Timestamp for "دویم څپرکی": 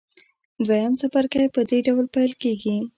0.65-1.45